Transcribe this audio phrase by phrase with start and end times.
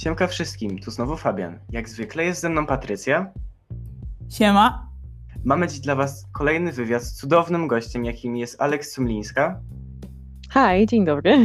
[0.00, 1.58] Siemka wszystkim, tu znowu Fabian.
[1.70, 3.32] Jak zwykle jest ze mną Patrycja.
[4.30, 4.88] Siema.
[5.44, 9.60] Mamy dziś dla Was kolejny wywiad z cudownym gościem, jakim jest Aleks Sumlińska.
[10.50, 11.38] Hej, dzień dobry.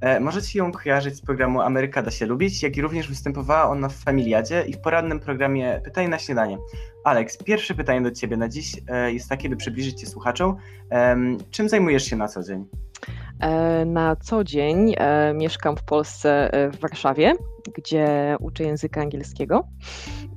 [0.00, 3.88] E, możecie ją kojarzyć z programu Ameryka da się lubić, jak i również występowała ona
[3.88, 6.58] w Familiadzie i w poradnym programie Pytaj na śniadanie.
[7.04, 10.56] Aleks, pierwsze pytanie do Ciebie na dziś e, jest takie, by przybliżyć Cię słuchaczom.
[10.90, 11.16] E,
[11.50, 12.64] czym zajmujesz się na co dzień?
[13.40, 17.34] E, na co dzień e, mieszkam w Polsce, e, w Warszawie,
[17.74, 19.68] gdzie uczę języka angielskiego.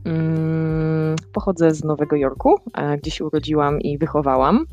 [0.06, 2.56] Mm, pochodzę z Nowego Jorku,
[2.98, 4.66] gdzie się urodziłam i wychowałam,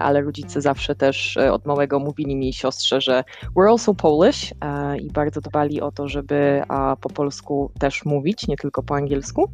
[0.00, 3.24] ale rodzice zawsze też od małego mówili mi siostrze, że
[3.56, 4.54] we're also Polish
[5.00, 6.62] i bardzo dbali o to, żeby
[7.00, 9.50] po polsku też mówić, nie tylko po angielsku.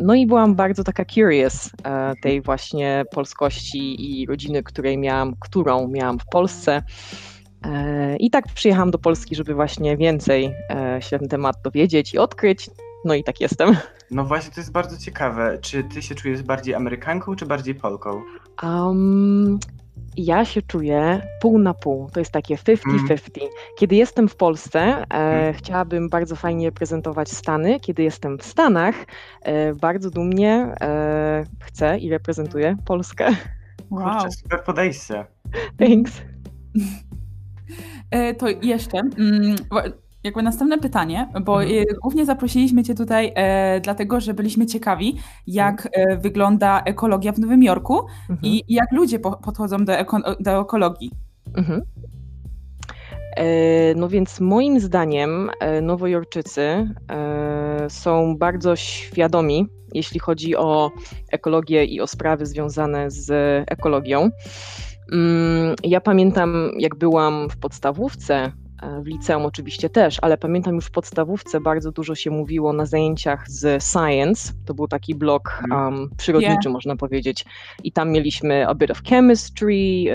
[0.00, 1.70] No i byłam bardzo taka curious
[2.22, 6.82] tej właśnie polskości i rodziny, której miałam, którą miałam w Polsce.
[7.66, 12.14] E, I tak przyjechałam do Polski, żeby właśnie więcej e, się na ten temat dowiedzieć
[12.14, 12.70] i odkryć.
[13.04, 13.76] No i tak jestem.
[14.10, 15.58] No właśnie, to jest bardzo ciekawe.
[15.60, 18.22] Czy ty się czujesz bardziej Amerykanką, czy bardziej Polką?
[18.62, 19.58] Um,
[20.16, 22.10] ja się czuję pół na pół.
[22.10, 22.78] To jest takie 50-50.
[22.86, 23.50] Mm.
[23.78, 25.54] Kiedy jestem w Polsce, e, mm.
[25.54, 27.80] chciałabym bardzo fajnie reprezentować Stany.
[27.80, 28.94] Kiedy jestem w Stanach,
[29.42, 33.28] e, bardzo dumnie e, chcę i reprezentuję Polskę.
[33.90, 34.12] Wow.
[34.12, 35.26] Kurczę, super podejście.
[35.78, 36.12] Thanks.
[38.16, 39.56] E, to jeszcze mm,
[40.24, 41.82] jakby następne pytanie, bo mhm.
[41.82, 46.20] E, głównie zaprosiliśmy Cię tutaj e, dlatego, że byliśmy ciekawi, jak mhm.
[46.20, 47.98] wygląda ekologia w Nowym Jorku
[48.30, 48.38] mhm.
[48.42, 51.10] i, jak ludzie podchodzą do, eko, do ekologii.
[51.56, 51.82] Mhm.
[53.96, 55.50] No więc moim zdaniem
[55.82, 56.90] Nowojorczycy
[57.88, 60.90] są bardzo świadomi, jeśli chodzi o
[61.32, 63.30] ekologię i o sprawy związane z
[63.70, 64.30] ekologią.
[65.12, 70.86] Mm, ja pamiętam, jak byłam w podstawówce, e, w liceum oczywiście też, ale pamiętam już
[70.86, 74.52] w podstawówce bardzo dużo się mówiło na zajęciach z science.
[74.64, 76.72] To był taki blok um, przyrodniczy, yeah.
[76.72, 77.44] można powiedzieć.
[77.84, 79.68] I tam mieliśmy a bit of chemistry,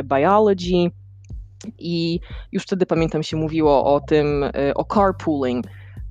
[0.04, 0.92] biology.
[1.80, 2.20] I
[2.52, 5.66] już wtedy pamiętam się mówiło o tym, e, o carpooling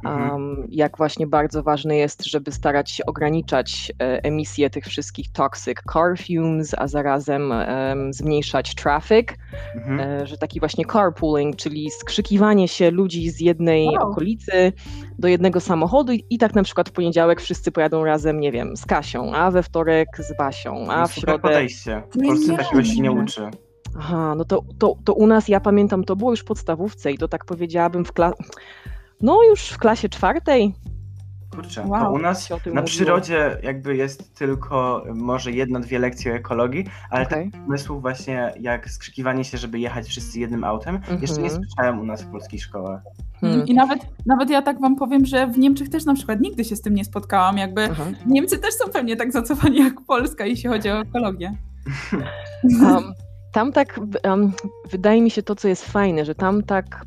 [0.05, 5.79] Um, jak właśnie bardzo ważne jest, żeby starać się ograniczać e, emisję tych wszystkich toxic
[5.93, 9.29] car fumes, a zarazem um, zmniejszać traffic,
[9.75, 10.01] mhm.
[10.01, 14.11] e, że taki właśnie carpooling, czyli skrzykiwanie się ludzi z jednej wow.
[14.11, 14.73] okolicy
[15.19, 18.77] do jednego samochodu i, i, tak na przykład w poniedziałek wszyscy pojadą razem, nie wiem,
[18.77, 21.39] z Kasią, a we wtorek z Basią, a w środę...
[21.39, 22.03] podejście.
[22.11, 23.51] W Polsce takiego się nie uczy.
[23.99, 27.19] Aha, no to, to, to u nas, ja pamiętam, to było już w podstawówce i
[27.19, 28.35] to tak powiedziałabym w klasie
[29.21, 30.75] no już w klasie czwartej.
[31.51, 32.83] Kurczę, wow, to u nas na mówiło.
[32.83, 37.45] przyrodzie jakby jest tylko może jedna, dwie lekcje o ekologii, ale okay.
[37.45, 41.23] tych pomysłów właśnie jak skrzykiwanie się, żeby jechać wszyscy jednym autem, mm -hmm.
[41.23, 41.63] jeszcze nie mhm.
[41.65, 43.03] słyszałem u nas w polskich szkołach.
[43.41, 43.67] Hmm.
[43.67, 46.77] I nawet, nawet ja tak wam powiem, że w Niemczech też na przykład nigdy się
[46.77, 47.59] z tym nie spotkałam.
[47.59, 48.15] Jakby mhm.
[48.27, 51.57] Niemcy też są pewnie tak zacofani jak Polska, jeśli chodzi o ekologię.
[52.83, 53.13] Um,
[53.53, 54.53] tam tak, um,
[54.91, 57.05] wydaje mi się to, co jest fajne, że tam tak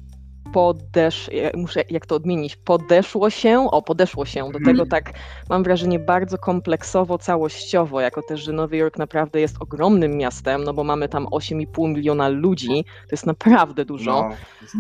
[0.54, 4.90] podesz, muszę jak to odmienić, podeszło się, o podeszło się do tego mhm.
[4.90, 5.14] tak,
[5.50, 10.74] mam wrażenie bardzo kompleksowo, całościowo, jako też, że Nowy Jork naprawdę jest ogromnym miastem, no
[10.74, 14.30] bo mamy tam 8,5 miliona ludzi, to jest naprawdę dużo.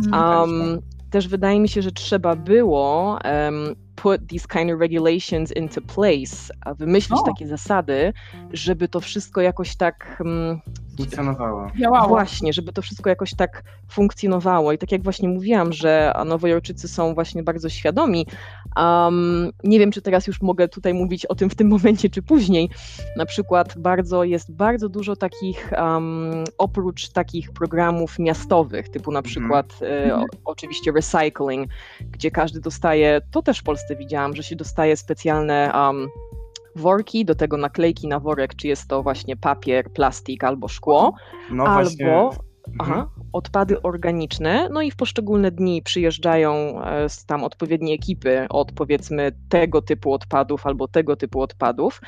[0.09, 5.51] No, um, też wydaje mi się, że trzeba było um, put these kind of regulations
[5.51, 7.23] into place, wymyślić o.
[7.23, 8.13] takie zasady,
[8.53, 10.61] żeby to wszystko jakoś tak um,
[10.97, 11.67] funkcjonowało.
[11.79, 12.07] Działało.
[12.07, 14.71] Właśnie, żeby to wszystko jakoś tak funkcjonowało.
[14.71, 18.27] I tak jak właśnie mówiłam, że Nowojorczycy są właśnie bardzo świadomi.
[18.75, 22.21] Um, nie wiem, czy teraz już mogę tutaj mówić o tym w tym momencie, czy
[22.21, 22.69] później.
[23.17, 29.31] Na przykład bardzo jest bardzo dużo takich, um, oprócz takich programów miastowych, typu na mhm.
[29.31, 30.19] przykład mm.
[30.19, 31.69] e, oczywiście recycling,
[32.11, 36.07] gdzie każdy dostaje, to też w Polsce widziałam, że się dostaje specjalne um,
[36.75, 41.13] worki, do tego naklejki na worek, czy jest to właśnie papier, plastik albo szkło,
[41.51, 42.29] no albo właśnie.
[42.79, 43.29] Aha, mhm.
[43.33, 49.81] odpady organiczne, no i w poszczególne dni przyjeżdżają e, tam odpowiednie ekipy od powiedzmy tego
[49.81, 52.01] typu odpadów albo tego typu odpadów,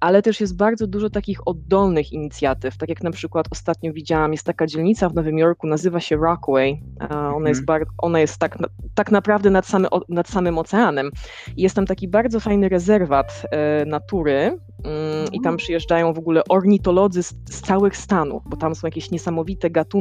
[0.00, 4.46] ale też jest bardzo dużo takich oddolnych inicjatyw, tak jak na przykład ostatnio widziałam, jest
[4.46, 7.84] taka dzielnica w Nowym Jorku, nazywa się Rockaway, ona jest, mhm.
[7.98, 8.58] ona jest tak,
[8.94, 11.10] tak naprawdę nad, samy, nad samym oceanem
[11.56, 17.22] jest tam taki bardzo fajny rezerwat e, natury, Mm, i tam przyjeżdżają w ogóle ornitolodzy
[17.22, 19.99] z, z całych Stanów, bo tam są jakieś niesamowite gatunki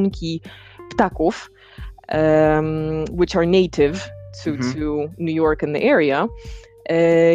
[0.89, 1.49] ptaków,
[2.11, 4.09] um, which are native
[4.43, 4.73] to, mhm.
[4.73, 6.27] to New York and the area.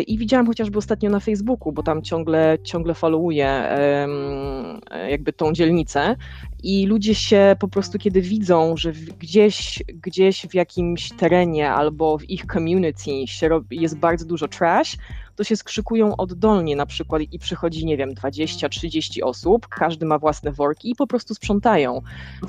[0.06, 3.68] I widziałam chociażby ostatnio na Facebooku, bo tam ciągle, ciągle followuję
[5.08, 6.16] jakby tą dzielnicę
[6.62, 12.30] i ludzie się po prostu, kiedy widzą, że gdzieś, gdzieś w jakimś terenie albo w
[12.30, 14.96] ich community się robi, jest bardzo dużo trash,
[15.36, 20.52] to się skrzykują oddolnie na przykład i przychodzi, nie wiem, 20-30 osób, każdy ma własne
[20.52, 22.00] worki i po prostu sprzątają.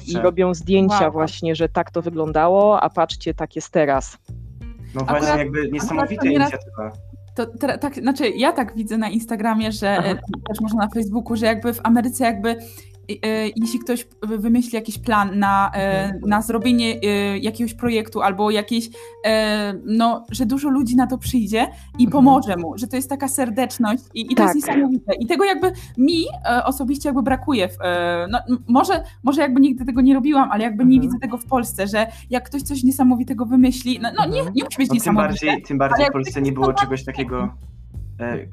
[0.08, 1.12] I robią zdjęcia wow.
[1.12, 4.18] właśnie, że tak to wyglądało, a patrzcie, tak jest teraz.
[4.96, 6.92] No właśnie, akurat, jakby niesamowita inicjatywa.
[7.36, 7.46] To,
[7.82, 10.16] tak, znaczy ja tak widzę na Instagramie, że Aha.
[10.48, 12.95] też można na Facebooku, że jakby w Ameryce jakby E,
[13.56, 16.30] jeśli ktoś wymyśli jakiś plan na, e, mhm.
[16.30, 18.90] na zrobienie e, jakiegoś projektu albo jakieś,
[19.86, 21.68] no, że dużo ludzi na to przyjdzie
[22.00, 22.12] i mhm.
[22.12, 24.56] pomoże mu, że to jest taka serdeczność i, i to tak.
[24.56, 25.14] jest niesamowite.
[25.20, 26.26] I tego jakby mi
[26.66, 27.68] osobiście jakby brakuje.
[27.68, 27.78] W,
[28.30, 31.02] no, może, może jakby nigdy tego nie robiłam, ale jakby nie mhm.
[31.02, 34.78] widzę tego w Polsce, że jak ktoś coś niesamowitego wymyśli, no, no nie, nie musi
[34.78, 35.40] być no, niesamowite.
[35.40, 37.75] Tym bardziej, tym bardziej w Polsce nie było czegoś takiego E,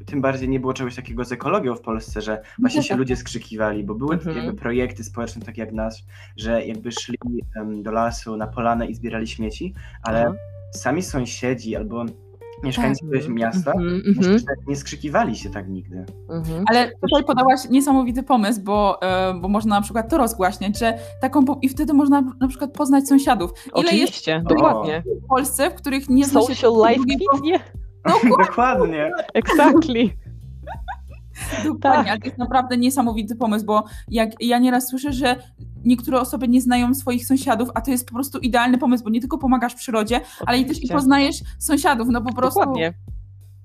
[0.06, 3.84] tym bardziej nie było czegoś takiego z ekologią w Polsce, że właśnie się ludzie skrzykiwali,
[3.84, 4.36] bo były mhm.
[4.36, 6.04] jakby projekty społeczne takie jak nasz,
[6.36, 7.18] że jakby szli
[7.82, 10.36] do lasu, na polanę i zbierali śmieci, ale mhm.
[10.74, 12.04] sami sąsiedzi albo
[12.62, 13.28] mieszkańcy tak.
[13.28, 14.02] miasta mm
[14.66, 16.04] nie skrzykiwali się tak nigdy.
[16.30, 16.64] Mhm.
[16.70, 21.44] Ale tutaj podałaś niesamowity pomysł, bo, e, bo można na przykład to rozgłaśniać, że taką
[21.62, 23.50] i wtedy można na przykład poznać sąsiadów.
[23.66, 25.02] Ile Oczywiście, jest dokładnie.
[25.24, 27.62] w Polsce, w których nie Social life drugiego...
[28.38, 29.10] Dokładnie.
[29.34, 30.10] Exactly.
[31.64, 32.08] Dokładnie, tak.
[32.08, 35.36] ale to jest naprawdę niesamowity pomysł, bo jak ja nieraz słyszę, że
[35.84, 39.20] niektóre osoby nie znają swoich sąsiadów, a to jest po prostu idealny pomysł, bo nie
[39.20, 40.44] tylko pomagasz przyrodzie, Oczywiście.
[40.46, 42.60] ale i też i poznajesz sąsiadów, no po prostu.
[42.60, 42.94] Dokładnie.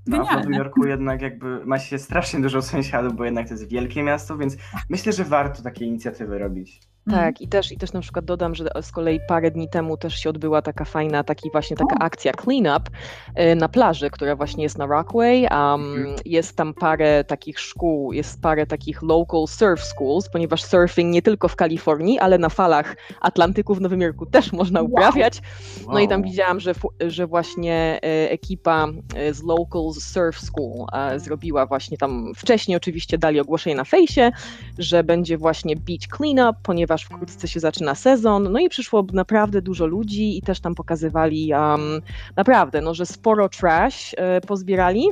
[0.07, 3.67] No, w Nowym Jorku jednak jakby ma się strasznie dużo sąsiadów, bo jednak to jest
[3.67, 4.57] wielkie miasto, więc
[4.89, 6.81] myślę, że warto takie inicjatywy robić.
[7.09, 7.35] Tak, mhm.
[7.39, 10.29] i też, i też na przykład dodam, że z kolei parę dni temu też się
[10.29, 12.89] odbyła taka fajna, taki właśnie taka akcja cleanup
[13.35, 15.47] e, na plaży, która właśnie jest na Rockway.
[15.51, 21.21] Um, jest tam parę takich szkół, jest parę takich local surf schools, ponieważ surfing nie
[21.21, 25.41] tylko w Kalifornii, ale na falach Atlantyku w Nowym Jorku też można uprawiać.
[25.87, 26.73] No i tam widziałam, że,
[27.07, 30.85] że właśnie e, ekipa e, z Local Surf School
[31.17, 34.31] zrobiła właśnie tam, wcześniej oczywiście dali ogłoszenie na fejsie,
[34.77, 39.61] że będzie właśnie beach cleanup, ponieważ ponieważ wkrótce się zaczyna sezon, no i przyszło naprawdę
[39.61, 42.01] dużo ludzi i też tam pokazywali um,
[42.35, 45.07] naprawdę, no, że sporo trash e, pozbierali.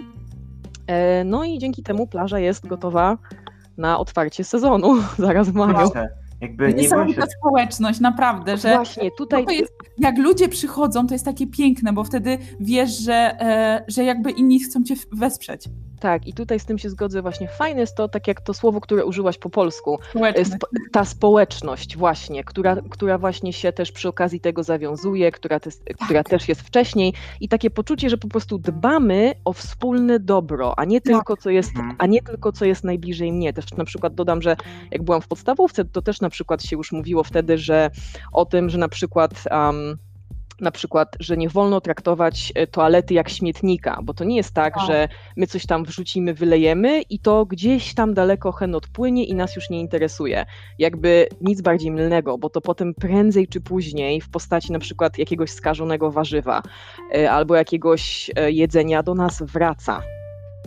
[0.87, 3.17] E, no i dzięki temu plaża jest gotowa
[3.77, 5.91] na otwarcie sezonu zaraz w maju.
[6.41, 7.31] Jakby Niesamowita się...
[7.39, 9.45] społeczność, naprawdę, że Właśnie, tutaj...
[9.45, 14.03] No jest, jak ludzie przychodzą, to jest takie piękne, bo wtedy wiesz, że, e, że
[14.03, 15.69] jakby inni chcą cię wesprzeć.
[15.99, 17.47] Tak, i tutaj z tym się zgodzę właśnie.
[17.47, 19.99] Fajne jest to, tak jak to słowo, które użyłaś po polsku.
[20.45, 25.71] Spo, ta społeczność właśnie, która, która właśnie się też przy okazji tego zawiązuje, która, te,
[25.71, 25.97] tak.
[26.05, 30.85] która też jest wcześniej i takie poczucie, że po prostu dbamy o wspólne dobro, a
[30.85, 31.13] nie tak.
[31.13, 31.95] tylko co jest, mhm.
[31.97, 33.53] a nie tylko co jest najbliżej mnie.
[33.53, 34.55] Też na przykład dodam, że
[34.91, 37.91] jak byłam w podstawówce, to też na przykład się już mówiło wtedy, że
[38.31, 39.97] o tym, że na przykład um,
[40.61, 44.77] na przykład, że nie wolno traktować e, toalety jak śmietnika, bo to nie jest tak,
[44.77, 44.85] o.
[44.85, 45.07] że
[45.37, 49.69] my coś tam wrzucimy, wylejemy i to gdzieś tam daleko hen odpłynie i nas już
[49.69, 50.45] nie interesuje.
[50.79, 55.51] Jakby nic bardziej mylnego, bo to potem prędzej czy później w postaci na przykład jakiegoś
[55.51, 56.61] skażonego warzywa
[57.15, 60.14] e, albo jakiegoś e, jedzenia do nas wraca.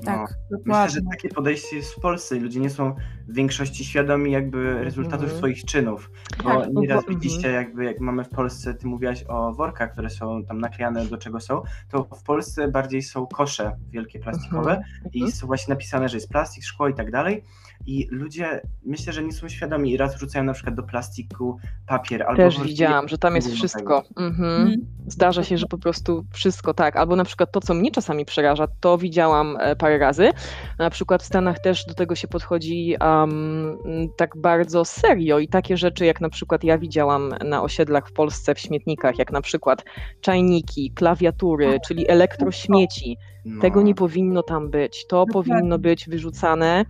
[0.04, 2.94] Tak, no, Myślę, że takie podejście jest w Polsce i ludzie nie są
[3.28, 5.38] w większości świadomi jakby rezultatów mm.
[5.38, 6.10] swoich czynów.
[6.44, 10.10] Bo tak, nieraz bo, widzicie jakby jak mamy w Polsce, ty mówiłaś o workach, które
[10.10, 14.82] są tam naklejane do czego są, to w Polsce bardziej są kosze wielkie plastikowe mm
[14.82, 15.08] -hmm.
[15.12, 17.44] i są właśnie napisane, że jest plastik, szkło i tak dalej
[17.86, 22.22] i ludzie myślę, że nie są świadomi i raz wrzucają na przykład do plastiku papier.
[22.22, 24.02] Albo Też widziałam, że tam jest wszystko.
[24.16, 24.38] Mhm.
[24.50, 24.86] Mhm.
[25.06, 26.96] Zdarza się, że po prostu wszystko tak.
[26.96, 30.30] Albo na przykład to, co mnie czasami przeraża, to widziałam e, parę razy.
[30.78, 33.78] Na przykład w Stanach też do tego się podchodzi um,
[34.16, 38.54] tak bardzo serio i takie rzeczy, jak na przykład ja widziałam na osiedlach w Polsce
[38.54, 39.84] w śmietnikach, jak na przykład
[40.20, 43.16] czajniki, klawiatury, czyli elektrośmieci.
[43.44, 43.60] No.
[43.60, 45.06] Tego nie powinno tam być.
[45.06, 46.84] To powinno być wyrzucane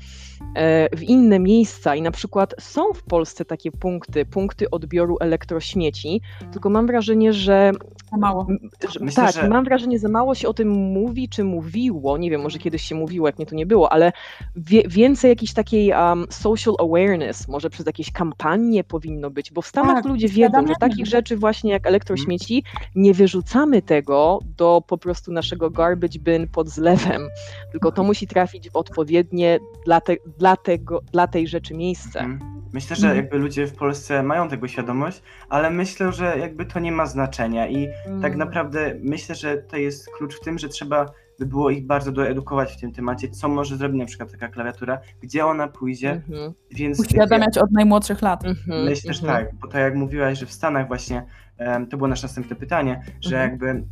[0.55, 6.21] e, w inne miejsca i na przykład są w Polsce takie punkty, punkty odbioru elektrośmieci,
[6.53, 7.73] tylko mam wrażenie, że
[8.11, 8.47] za mało.
[8.93, 9.49] Że, Myślę, tak, że...
[9.49, 12.95] mam wrażenie, że mało się o tym mówi, czy mówiło, nie wiem, może kiedyś się
[12.95, 14.13] mówiło, jak mnie to nie było, ale
[14.57, 19.67] wie, więcej jakiejś takiej um, social awareness, może przez jakieś kampanie powinno być, bo w
[19.67, 22.65] Stanach tak, ludzie wiedzą, że takich rzeczy właśnie jak elektrośmieci,
[22.95, 27.29] nie wyrzucamy tego do po prostu naszego garbage bin pod zlewem,
[27.73, 32.21] tylko to musi trafić w odpowiednie dla, te, dla, tego, dla tej rzeczy miejsce.
[32.21, 32.59] Mhm.
[32.73, 33.17] Myślę, że mhm.
[33.25, 37.69] jakby ludzie w Polsce mają tego świadomość, ale myślę, że jakby to nie ma znaczenia
[37.69, 38.39] i tak mhm.
[38.39, 41.07] naprawdę myślę, że to jest klucz w tym, że trzeba
[41.39, 45.01] by było ich bardzo doedukować w tym temacie, co może zrobić na przykład taka klawiatura,
[45.21, 46.55] gdzie ona pójdzie, Mhm.
[46.71, 48.45] więc Uświadamiać od najmłodszych lat.
[48.45, 48.85] Mhm.
[48.85, 49.45] myślę, że Mhm.
[49.45, 51.27] tak, bo tak jak mówiłaś, że w Stanach właśnie,
[51.59, 53.51] em, to było nasze następne pytanie, że Mhm.
[53.51, 53.85] jakby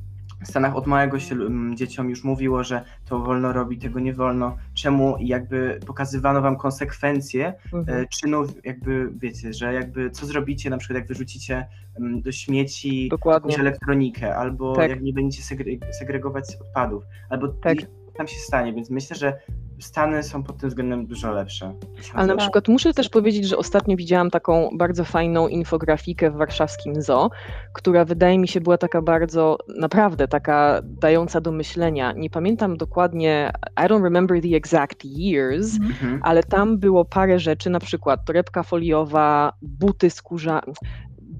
[0.44, 4.56] Stanach od małego się mm, dzieciom już mówiło, że to wolno robić, tego nie wolno,
[4.74, 7.98] czemu jakby pokazywano wam konsekwencje Mhm.
[8.02, 11.66] e, czynów, jakby wiecie, że jakby co zrobicie, na przykład jak wyrzucicie
[11.98, 13.50] mm, do śmieci Dokładnie.
[13.52, 14.90] jakąś elektronikę, albo Tak.
[14.90, 17.76] jak nie będziecie segre- segregować odpadów, albo Tak.
[18.16, 19.38] tam się stanie, więc myślę, że
[19.78, 21.74] Stany są pod tym względem dużo lepsze.
[22.14, 27.02] Ale na przykład muszę też powiedzieć, że ostatnio widziałam taką bardzo fajną infografikę w warszawskim
[27.02, 27.30] zoo,
[27.72, 32.12] która wydaje mi się była taka bardzo, naprawdę taka dająca do myślenia.
[32.12, 36.20] Nie pamiętam dokładnie, I don't remember the exact years, Mhm.
[36.22, 40.60] ale tam było parę rzeczy, na przykład torebka foliowa, buty skórza,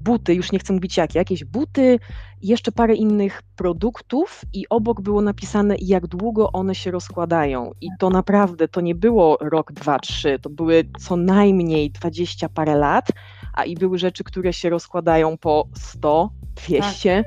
[0.07, 1.99] buty, już nie chcę mówić jakie, jakieś buty,
[2.41, 7.71] jeszcze parę innych produktów i obok było napisane jak długo one się rozkładają.
[7.81, 12.75] I to naprawdę, to nie było rok, dwa, trzy, to były co najmniej dwadzieścia parę
[12.75, 13.07] lat,
[13.53, 17.23] a i były rzeczy, które się rozkładają po 100, 200,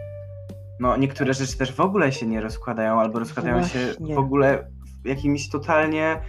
[0.81, 4.15] No, niektóre rzeczy też w ogóle się nie rozkładają, albo rozkładają się Właśnie.
[4.15, 4.71] w ogóle
[5.05, 6.21] w jakimś totalnie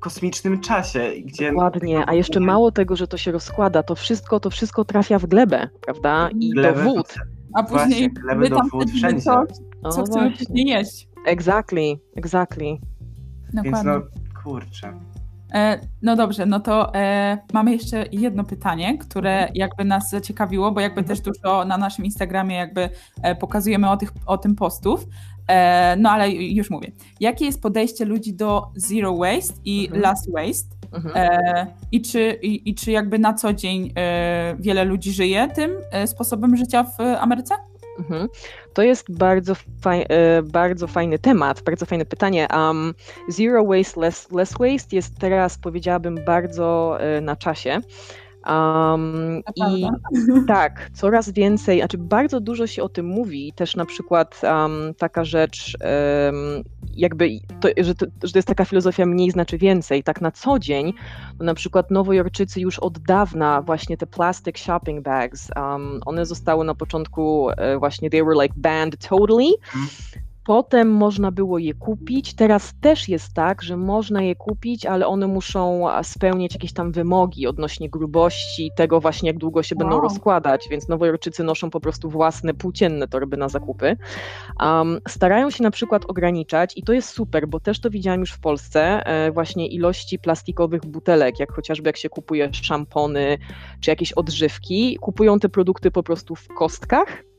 [0.00, 4.50] kosmicznym czasie, gdzie Dokładnie, a jeszcze mało tego, że to się rozkłada, to wszystko, to
[4.50, 6.28] wszystko trafia w glebę, prawda?
[6.40, 7.14] I do Glebę, wód.
[7.54, 9.22] A Właśnie, później gleby my do tam wód wszędzie.
[9.22, 9.44] co,
[9.90, 10.46] co chcemy właśnie.
[10.46, 11.08] później jeść.
[11.26, 12.78] Exactly, exactly.
[13.54, 13.92] Więc Dokładnie.
[13.92, 14.00] no,
[14.42, 14.92] kurczę.
[15.54, 20.80] E, no dobrze, no to e, mamy jeszcze jedno pytanie, które jakby nas zaciekawiło, bo
[20.80, 22.88] jakby też dużo na naszym Instagramie jakby
[23.22, 25.06] e, pokazujemy o, tych, o tym postów.
[25.50, 26.92] E, no ale już mówię.
[27.20, 30.02] Jakie jest podejście ludzi do zero waste i Mhm.
[30.02, 30.76] last waste?
[30.92, 31.12] Mhm.
[31.16, 35.70] E, i, czy, i, I czy jakby na co dzień e, wiele ludzi żyje tym
[35.92, 37.54] e, sposobem życia w Ameryce?
[37.98, 38.28] Mhm.
[38.74, 42.46] To jest bardzo, faj, e, bardzo fajny temat, bardzo fajne pytanie.
[42.56, 42.94] Um,
[43.28, 47.80] zero waste, less, less waste jest teraz, powiedziałabym, bardzo e, na czasie.
[48.46, 49.86] Um, I
[50.48, 55.24] tak, coraz więcej, znaczy bardzo dużo się o tym mówi, też na przykład um, taka
[55.24, 55.76] rzecz,
[56.26, 57.30] um, jakby,
[57.60, 60.92] to, że, to, że to jest taka filozofia mniej znaczy więcej, tak na co dzień,
[61.38, 66.64] no na przykład Nowojorczycy już od dawna właśnie te plastic shopping bags, um, one zostały
[66.64, 70.29] na początku e, właśnie, they were like banned totally, Mhm.
[70.44, 72.34] Potem można było je kupić.
[72.34, 77.46] Teraz też jest tak, że można je kupić, ale one muszą spełniać jakieś tam wymogi
[77.46, 80.02] odnośnie grubości, tego właśnie jak długo się będą Wow.
[80.02, 83.96] rozkładać, więc Nowojorczycy noszą po prostu własne płócienne torby na zakupy.
[84.60, 88.32] Um, starają się na przykład ograniczać i to jest super, bo też to widziałam już
[88.32, 93.38] w Polsce, e, właśnie ilości plastikowych butelek, jak chociażby jak się kupuje szampony
[93.80, 97.29] czy jakieś odżywki, kupują te produkty po prostu w kostkach.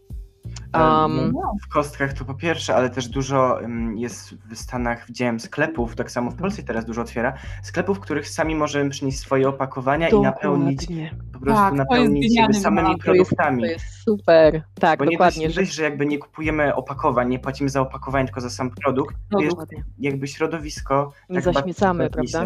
[0.74, 3.60] Um, No, w kostkach to po pierwsze, ale też dużo
[3.96, 7.34] jest w Stanach, widziałem sklepów, tak samo w Polsce teraz dużo otwiera,
[7.64, 11.16] sklepów, w których sami możemy przynieść swoje opakowania i napełnić, Dokładnie.
[11.34, 13.06] po prostu Tak, napełnić jakby genialny samymi wynalazek.
[13.06, 13.62] To jest, produktami.
[13.62, 14.64] to jest super.
[14.80, 15.46] Tak, Bo nie dokładnie.
[15.46, 19.16] dość, dość, że jakby nie kupujemy opakowań, nie płacimy za opakowanie, tylko za sam produkt,
[19.32, 19.84] No, to jest dokładnie.
[20.00, 22.46] jakby środowisko Nie tak zaśmiecamy, prawda?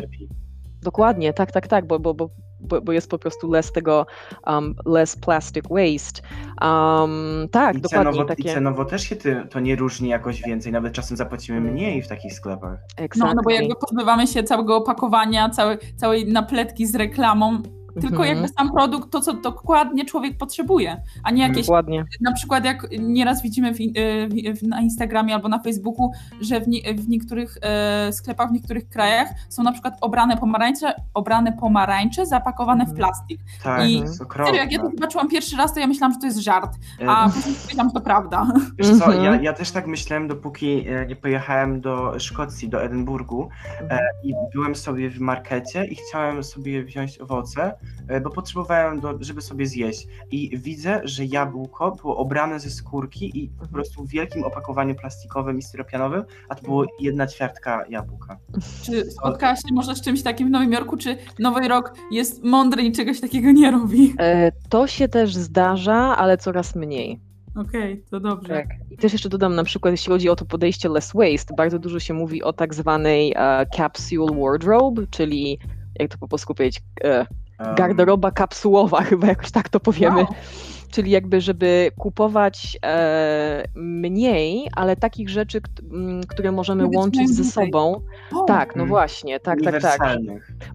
[0.81, 4.05] Dokładnie, tak, tak, tak, bo, bo, bo, bo bo jest po prostu less tego,
[4.47, 6.21] um, less plastic waste.
[6.62, 8.12] Um, tak, I dokładnie.
[8.12, 11.57] cenowo, I takie, cenowo też się ty, to nie różni jakoś więcej, nawet czasem zapłacimy
[11.57, 11.74] Mm.
[11.74, 12.79] mniej w takich sklepach.
[13.15, 13.53] No, no bo exactly.
[13.53, 17.62] jakby pozbywamy się całego opakowania, całej, całej napletki z reklamą,
[18.01, 18.29] tylko Mhm.
[18.37, 22.05] jakby sam produkt, to co dokładnie człowiek potrzebuje, a nie jakieś, Dokładnie.
[22.21, 26.11] na przykład jak nieraz widzimy w, y, w, na Instagramie albo na Facebooku,
[26.41, 30.93] że w, nie, w niektórych e, sklepach, w niektórych krajach są na przykład obrane pomarańcze,
[31.13, 32.97] obrane pomarańcze zapakowane w Mhm.
[32.97, 33.39] Tak, plastik.
[33.89, 36.25] I- to jest Serio, jak ja to zobaczyłam pierwszy raz, to ja myślałam, że to
[36.25, 38.47] jest żart, E, a później stwierdziłam, że to prawda.
[38.77, 39.23] Wiesz co, Mhm.
[39.23, 43.49] ja, ja też tak myślałem, dopóki e, nie pojechałem do Szkocji, do Edynburgu
[43.89, 47.75] e, i byłem sobie w markecie i chciałem sobie wziąć owoce, e,
[48.24, 50.08] bo potrzebowałem, do, żeby sobie zjeść.
[50.32, 55.58] I widzę, że jabłko było obrane ze skórki i po prostu w wielkim opakowaniu plastikowym
[55.58, 58.38] i styropianowym, a to było jedna ćwiartka jabłka.
[58.84, 62.84] Czy spotkałaś się może z czymś takim w Nowym Jorku, czy Nowy Rok jest mądry
[62.84, 64.13] i czegoś takiego nie robi?
[64.20, 67.20] E, to się też zdarza, ale coraz mniej.
[67.56, 68.54] Okej, to dobrze.
[68.54, 68.65] Tak.
[68.92, 72.00] I też jeszcze dodam na przykład, jeśli chodzi o to podejście less waste, bardzo dużo
[72.00, 75.60] się mówi o tak zwanej e, capsule wardrobe, czyli
[76.00, 77.44] jak to po polsku powiedzieć, e, Um,
[77.75, 80.24] garderoba kapsułowa, chyba jakoś tak to powiemy.
[80.24, 80.35] Wow.
[80.91, 85.62] czyli jakby, żeby kupować e, mniej, ale takich rzeczy,
[86.27, 88.01] które możemy łączyć ze sobą.
[88.35, 88.43] O.
[88.43, 88.89] Tak, no mm.
[88.89, 90.19] właśnie, tak, tak, tak.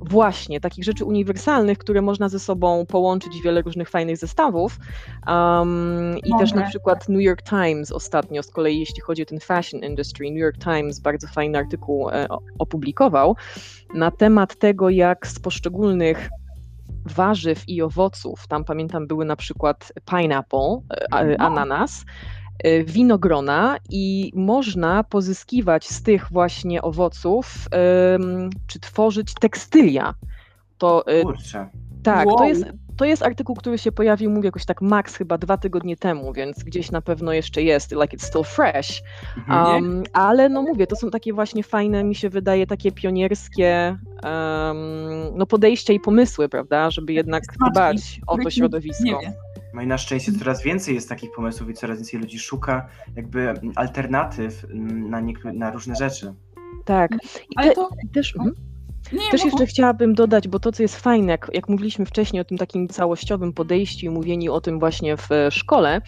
[0.00, 4.78] Właśnie, takich rzeczy uniwersalnych, które można ze sobą połączyć wiele różnych fajnych zestawów.
[5.26, 9.40] Um, I też na przykład New York Times ostatnio, z kolei jeśli chodzi o ten
[9.40, 12.26] fashion industry, New York Times bardzo fajny artykuł e,
[12.58, 13.36] opublikował
[13.94, 16.28] na temat tego, jak z poszczególnych
[17.04, 20.80] warzyw i owoców, tam pamiętam były na przykład pineapple,
[21.12, 21.46] e, no.
[21.46, 22.04] ananas,
[22.58, 27.68] e, winogrona i można pozyskiwać z tych właśnie owoców,
[28.66, 30.14] czy tworzyć tekstylia.
[30.78, 31.68] To, Kurczę.
[32.02, 32.38] Tak, wow.
[32.38, 32.64] to jest
[33.00, 36.64] to jest artykuł, który się pojawił, mówię jakoś tak max chyba dwa tygodnie temu, więc
[36.64, 39.02] gdzieś na pewno jeszcze jest, like it's still fresh.
[39.48, 44.76] Um, ale no mówię, to są takie właśnie fajne, mi się wydaje, takie pionierskie um,
[45.34, 49.20] no podejścia i pomysły, prawda, żeby jednak dbać o to środowisko.
[49.74, 53.54] No i na szczęście coraz więcej jest takich pomysłów i coraz więcej ludzi szuka jakby
[53.74, 56.34] alternatyw na, na różne rzeczy.
[56.84, 57.12] Tak.
[57.50, 57.88] I Ale te, to...
[58.12, 58.34] też...
[58.34, 58.44] No.
[58.44, 58.69] Mhm.
[59.12, 62.44] Nie, Też jeszcze chciałabym dodać, bo to, co jest fajne, jak, jak mówiliśmy wcześniej o
[62.44, 66.00] tym takim całościowym podejściu i mówieniu o tym właśnie w szkole,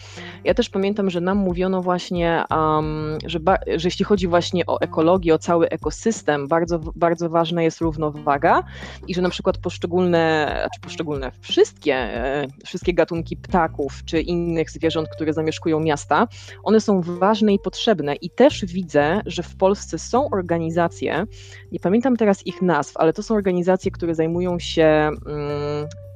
[0.43, 3.39] ja też pamiętam, że nam mówiono właśnie, um, że,
[3.75, 8.63] że jeśli chodzi właśnie o ekologię, o cały ekosystem, bardzo, bardzo ważna jest równowaga
[9.07, 15.09] i że na przykład poszczególne, czy poszczególne, wszystkie, e, wszystkie gatunki ptaków czy innych zwierząt,
[15.09, 16.27] które zamieszkują miasta,
[16.63, 18.15] one są ważne i potrzebne.
[18.15, 21.25] I też widzę, że w Polsce są organizacje,
[21.71, 25.09] nie pamiętam teraz ich nazw, ale to są organizacje, które zajmują się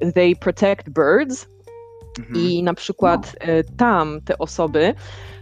[0.02, 1.46] um, They Protect Birds.
[2.18, 2.36] Mhm.
[2.36, 3.52] I na przykład no.
[3.52, 4.94] E, tam te osoby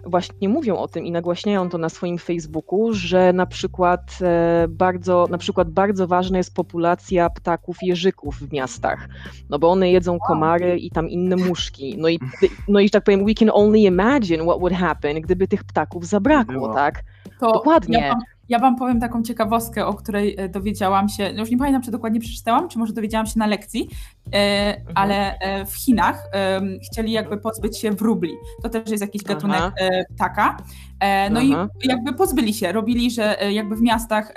[0.07, 5.27] właśnie mówią o tym i nagłaśniają to na swoim Facebooku, że na przykład e, bardzo,
[5.31, 9.09] na przykład bardzo ważna jest populacja ptaków jeżyków w miastach,
[9.51, 11.97] no bo one jedzą komary i tam inne muszki.
[11.99, 12.19] No i,
[12.69, 16.75] no i tak powiem, we can only imagine what would happen, gdyby tych ptaków zabrakło,
[16.75, 17.03] tak?
[17.41, 17.99] To Dokładnie.
[17.99, 18.15] Ja
[18.49, 22.21] ja Wam powiem taką ciekawostkę, o której e, dowiedziałam się, już nie pamiętam, czy dokładnie
[22.21, 23.89] przeczytałam, czy może dowiedziałam się na lekcji,
[24.33, 24.93] mhm.
[24.95, 26.31] ale e, w Chinach
[26.85, 28.33] chcieli jakby pozbyć się wróbli.
[28.63, 29.73] To też jest jakiś gatunek Aha.
[30.15, 30.57] ptaka.
[31.31, 31.69] No Aha.
[31.85, 34.33] i jakby pozbyli się, robili, że jakby w miastach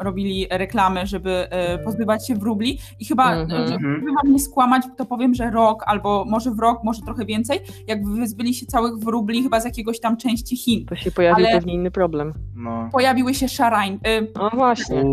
[0.00, 1.48] robili reklamy, żeby
[1.84, 3.68] pozbywać się wróbli i chyba, mhm.
[3.68, 3.84] żeby
[4.22, 8.10] Wam nie skłamać, to powiem, że rok albo może w rok, może trochę więcej, jakby
[8.10, 10.86] wyzbyli się całych wróbli chyba z jakiegoś tam części Chin.
[10.86, 12.34] To się pojawił ale pewnie inny problem.
[12.54, 12.88] No.
[12.92, 13.98] Pojawiły się szarań.
[14.36, 15.04] No właśnie.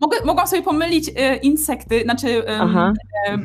[0.00, 1.10] Mogę, mogłam sobie pomylić
[1.42, 2.92] insekty, znaczy Aha.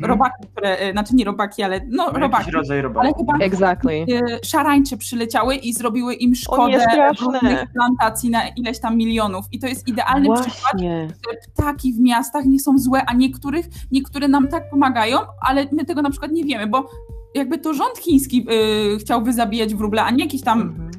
[0.02, 0.10] Mhm.
[0.10, 2.50] robaki, które, znaczy nie robaki, ale no, no robaki.
[2.50, 3.06] rodzaj robaki.
[3.06, 4.06] Ale chyba exactly.
[4.44, 6.78] szarańcze przyleciały i zrobiły im szkodę
[7.20, 9.44] różnych plantacji na ileś tam milionów.
[9.52, 10.50] I to jest idealny właśnie.
[10.50, 15.66] przykład, że ptaki w miastach nie są złe, a niektórych, niektóre nam tak pomagają, ale
[15.72, 16.90] my tego na przykład nie wiemy, bo
[17.34, 18.46] jakby to rząd chiński
[18.94, 20.90] y, chciałby zabijać wróble, a nie jakiś tam mhm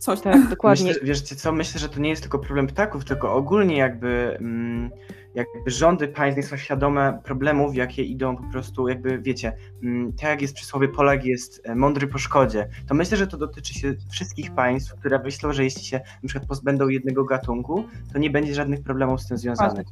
[0.00, 0.48] coś tak.
[0.48, 0.86] dokładnie.
[0.86, 4.90] Myślę, wiesz co, myślę, że to nie jest tylko problem ptaków, tylko ogólnie jakby, mm,
[5.34, 10.42] jakby rządy państw są świadome problemów, jakie idą po prostu, jakby wiecie, mm, tak jak
[10.42, 14.54] jest przysłowie Polak jest e, mądry po szkodzie, to myślę, że to dotyczy się wszystkich
[14.54, 18.82] państw, które myślą, że jeśli się na przykład pozbędą jednego gatunku, to nie będzie żadnych
[18.82, 19.86] problemów z tym związanych.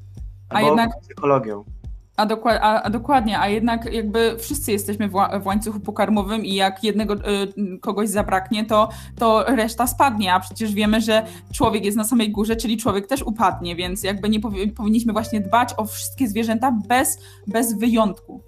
[0.49, 1.65] A jednak z ekologią.
[2.19, 2.27] A,
[2.61, 7.15] a, a, dokładnie, a jednak jakby wszyscy jesteśmy w, w łańcuchu pokarmowym i jak jednego
[7.15, 12.31] y, kogoś zabraknie, to, to reszta spadnie, a przecież wiemy, że człowiek jest na samej
[12.31, 16.79] górze, czyli człowiek też upadnie, więc jakby nie powi powinniśmy właśnie dbać o wszystkie zwierzęta
[16.89, 18.43] bez, bez wyjątku.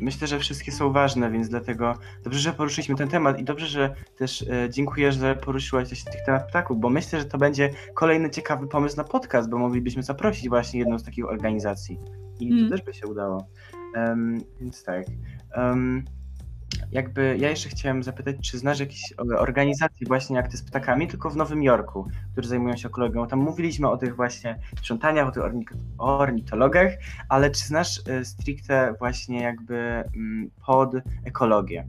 [0.00, 3.94] Myślę, że wszystkie są ważne, więc dlatego dobrze, że poruszyliśmy ten temat i dobrze, że
[4.16, 8.30] też e, dziękuję, że poruszyłaś też tych temat ptaków, bo myślę, że to będzie kolejny
[8.30, 11.98] ciekawy pomysł na podcast, bo moglibyśmy zaprosić właśnie jedną z takich organizacji
[12.40, 12.64] i mm.
[12.64, 13.46] to też by się udało.
[13.96, 15.04] Um, więc tak.
[15.56, 16.04] Um,
[16.92, 21.30] jakby ja jeszcze chciałem zapytać, czy znasz jakieś organizacje właśnie jak te z ptakami, tylko
[21.30, 23.26] w Nowym Jorku, które zajmują się ekologią.
[23.26, 25.42] Tam mówiliśmy o tych właśnie sprzątaniach, o tych
[25.98, 26.92] ornitologach,
[27.28, 29.74] ale czy znasz e, stricte właśnie jakby
[30.16, 31.86] mm, pod ekologię?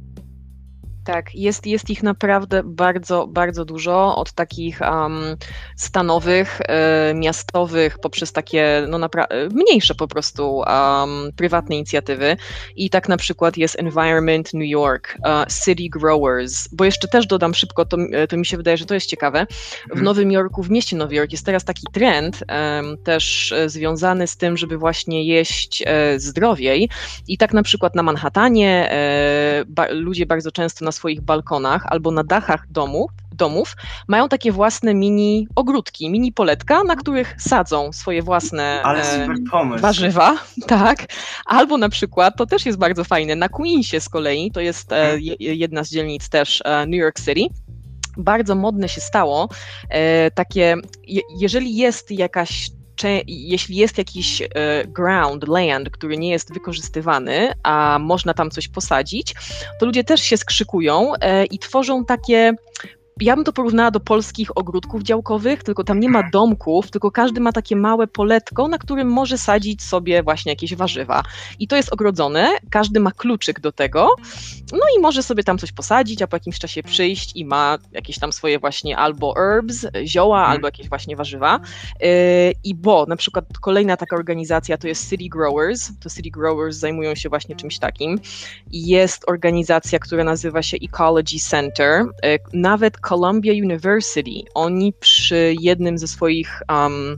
[1.03, 5.35] Tak, jest, jest ich naprawdę bardzo, bardzo dużo, od takich um,
[5.75, 9.09] stanowych, y, miastowych, poprzez takie no,
[9.51, 12.37] mniejsze po prostu um, prywatne inicjatywy.
[12.75, 17.53] I tak na przykład jest Environment New York, uh, City Growers, bo jeszcze też dodam
[17.53, 17.97] szybko, to,
[18.29, 19.45] to mi się wydaje, że to jest ciekawe.
[19.49, 20.03] W mhm.
[20.03, 24.57] Nowym Jorku, w mieście Nowy Jork jest teraz taki trend um, też związany z tym,
[24.57, 26.89] żeby właśnie jeść e, zdrowiej.
[27.27, 31.83] I tak na przykład na Manhattanie e, ba ludzie bardzo często na na swoich balkonach
[31.85, 33.75] albo na dachach domów, domów
[34.07, 39.37] mają takie własne mini ogródki, mini poletka, na których sadzą swoje własne Ale e, super
[39.51, 39.81] pomysł.
[39.81, 41.05] warzywa, tak.
[41.45, 44.95] Albo na przykład, to też jest bardzo fajne, na Queensie z kolei, to jest e,
[45.01, 45.19] Mhm.
[45.21, 47.45] je- jedna z dzielnic też e, New York City,
[48.17, 49.49] bardzo modne się stało
[50.35, 50.75] takie,
[51.07, 52.69] je, jeżeli jest jakaś
[53.27, 54.47] jeśli jest jakiś e,
[54.87, 59.33] ground, land, który nie jest wykorzystywany, a można tam coś posadzić,
[59.79, 62.53] to ludzie też się skrzykują e, i tworzą takie.
[63.21, 67.41] Ja bym to porównała do polskich ogródków działkowych, tylko tam nie ma domków, tylko każdy
[67.41, 71.23] ma takie małe poletko, na którym może sadzić sobie właśnie jakieś warzywa.
[71.59, 74.15] I to jest ogrodzone, każdy ma kluczyk do tego,
[74.71, 78.19] no i może sobie tam coś posadzić, a po jakimś czasie przyjść i ma jakieś
[78.19, 80.51] tam swoje właśnie albo herbs, zioła, Mhm.
[80.51, 81.59] albo jakieś właśnie warzywa.
[82.01, 82.07] Yy,
[82.63, 85.91] I bo na przykład kolejna taka organizacja to jest City Growers.
[85.99, 88.19] To City Growers zajmują się właśnie czymś takim.
[88.71, 92.03] Jest organizacja, która nazywa się Ecology Center.
[92.23, 97.15] Yy, Nawet Columbia University, oni przy jednym ze swoich um,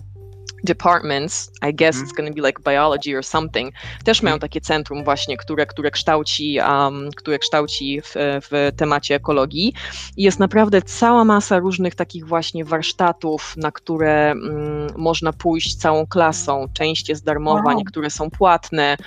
[0.64, 2.06] departments, I guess Mhm.
[2.06, 3.74] it's going to be like biology or something,
[4.04, 9.74] też mają takie centrum właśnie, które, które kształci, um, które kształci w, w temacie ekologii.
[10.18, 16.08] I jest naprawdę cała masa różnych takich właśnie warsztatów, na które mm, można pójść całą
[16.08, 16.66] klasą.
[16.74, 17.78] Część jest darmowa, Wow.
[17.78, 18.98] niektóre są płatne.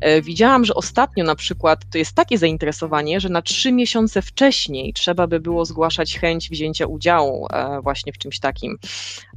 [0.00, 4.92] E, widziałam, że ostatnio na przykład to jest takie zainteresowanie, że na trzy miesiące wcześniej
[4.92, 8.78] trzeba by było zgłaszać chęć wzięcia udziału e, właśnie w czymś takim.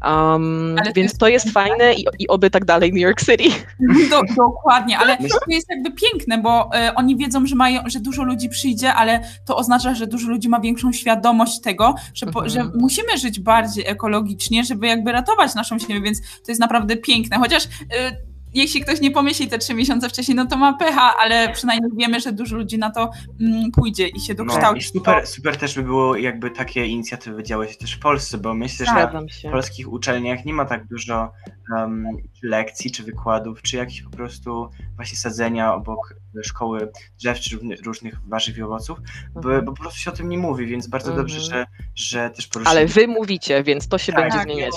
[0.05, 1.66] Um, więc to jest fajne
[1.97, 3.49] i, i oby tak dalej New York City.
[4.09, 8.23] Do, dokładnie, ale to jest jakby piękne, bo e, oni wiedzą, że mają, że dużo
[8.23, 12.49] ludzi przyjdzie, ale to oznacza, że dużo ludzi ma większą świadomość tego, że, po, Mhm.
[12.49, 17.37] że musimy żyć bardziej ekologicznie, żeby jakby ratować naszą ziemię, więc to jest naprawdę piękne.
[17.37, 18.26] Chociaż e,
[18.57, 22.19] jeśli ktoś nie pomyśli te trzy miesiące wcześniej, no to ma pecha, ale przynajmniej wiemy,
[22.19, 24.79] że dużo ludzi na to mm, pójdzie i się No, dokształci.
[24.79, 28.53] i super, super też by było, jakby takie inicjatywy działy się też w Polsce, bo
[28.53, 29.49] myślę, że się.
[29.49, 31.31] w polskich uczelniach nie ma tak dużo
[31.77, 32.07] um,
[32.43, 38.57] lekcji czy wykładów, czy jakichś po prostu właśnie sadzenia obok szkoły drzew czy różnych warzyw
[38.57, 38.99] i owoców,
[39.33, 39.65] bo, Mhm.
[39.65, 41.27] bo po prostu się o tym nie mówi, więc bardzo Mhm.
[41.27, 42.71] dobrze, że, że też poruszymy.
[42.77, 44.73] Ale wy mówicie, więc to się Tak, będzie tak, zmieniać.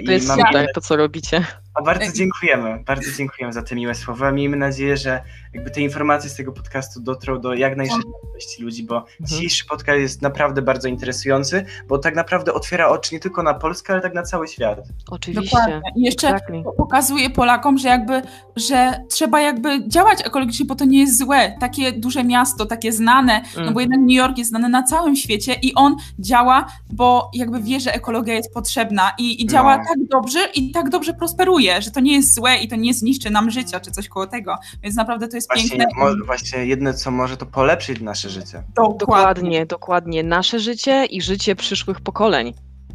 [0.00, 1.44] I To jest mam super, to co robicie.
[1.74, 4.32] A bardzo dziękujemy, bardzo dziękujemy za te miłe słowa.
[4.32, 5.22] Miejmy nadzieję, że
[5.54, 9.98] jakby te informacje z tego podcastu dotrą do jak najszerszej ilości ludzi, bo dzisiejszy podcast
[10.00, 14.14] jest naprawdę bardzo interesujący, bo tak naprawdę otwiera oczy nie tylko na Polskę, ale tak
[14.14, 14.78] na cały świat.
[15.10, 15.56] Oczywiście.
[15.56, 15.82] Dokładnie.
[15.96, 16.62] I jeszcze Exactly.
[17.04, 18.22] Pokazuje Polakom, że jakby,
[18.56, 21.56] że trzeba jakby działać ekologicznie, bo to nie jest złe.
[21.60, 23.80] Takie duże miasto, takie znane, no bo Mhm.
[23.80, 27.94] jednak New York jest znany na całym świecie i on działa, bo jakby wie, że
[27.94, 29.84] ekologia jest potrzebna i, i działa No.
[29.88, 33.30] tak dobrze i tak dobrze prosperuje, że to nie jest złe i to nie zniszczy
[33.30, 34.56] nam życia czy coś koło tego.
[34.82, 35.86] Więc naprawdę to jest Właśnie, piękne.
[36.04, 38.62] mo, właśnie jedne, co może to polepszyć nasze życie.
[38.74, 38.98] Dokładnie.
[38.98, 40.22] Dokładnie, dokładnie.
[40.22, 42.54] Nasze życie i życie przyszłych pokoleń.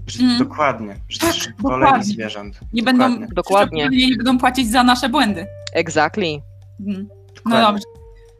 [0.09, 0.37] Życie Mm.
[0.37, 0.95] Dokładnie.
[1.09, 2.03] Życie Tak, dokładnie.
[2.03, 2.59] zwierząt.
[2.73, 3.89] Nie będą, Dokładnie.
[3.91, 5.45] Nie będą płacić za nasze błędy.
[5.73, 6.41] Exactly.
[6.87, 7.07] Mhm.
[7.45, 7.83] No dobrze.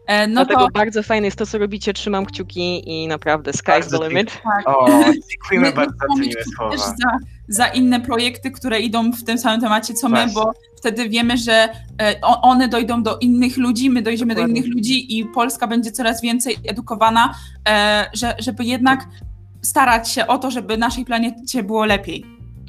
[0.07, 1.93] E, No Dlatego to bardzo fajne jest to, co robicie.
[1.93, 4.31] Trzymam kciuki i naprawdę sky's Bardzo the limit.
[4.43, 4.69] tak.
[4.69, 4.85] O,
[5.29, 6.71] dziękujemy My- bardzo za te my miłe słowa.
[6.71, 10.33] też za, za inne projekty, które idą w tym samym temacie co my, Właśnie.
[10.33, 11.53] bo wtedy wiemy, że
[12.01, 14.53] e, one dojdą do innych ludzi, my dojdziemy Dokładnie.
[14.53, 17.35] do innych ludzi i Polska będzie coraz więcej edukowana,
[17.69, 19.05] e, że, żeby jednak
[19.61, 22.25] starać się o to, żeby naszej planecie było lepiej.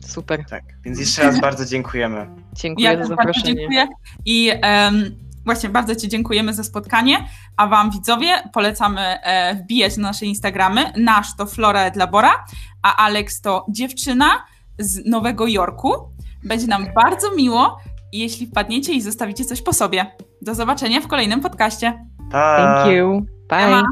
[0.06, 0.44] Super.
[0.50, 2.26] Tak, więc jeszcze raz bardzo dziękujemy.
[2.52, 3.54] Dziękuję Ja za zaproszenie.
[3.54, 3.88] dziękuję
[4.24, 7.16] i em, właśnie bardzo Ci dziękujemy za spotkanie,
[7.56, 10.92] a Wam widzowie polecamy e, wbijać na nasze Instagramy.
[10.96, 12.44] Nasz to Flora et Labora,
[12.82, 14.44] a Alex to dziewczyna
[14.78, 15.92] z Nowego Jorku.
[16.44, 17.78] Będzie nam bardzo miło,
[18.12, 20.06] jeśli wpadniecie i zostawicie coś po sobie.
[20.42, 22.06] Do zobaczenia w kolejnym podcaście.
[22.32, 22.56] Pa!
[22.56, 23.20] Thank you.
[23.48, 23.60] Bye.
[23.60, 23.82] Siema.